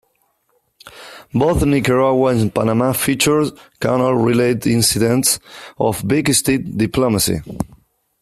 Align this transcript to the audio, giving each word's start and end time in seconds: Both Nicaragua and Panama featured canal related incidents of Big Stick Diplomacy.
Both 1.31 1.63
Nicaragua 1.63 2.29
and 2.31 2.55
Panama 2.55 2.91
featured 2.91 3.51
canal 3.79 4.15
related 4.15 4.65
incidents 4.65 5.39
of 5.77 6.03
Big 6.07 6.33
Stick 6.33 6.75
Diplomacy. 6.75 7.41